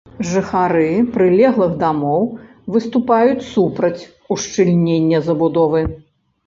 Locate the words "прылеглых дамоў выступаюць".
1.17-3.47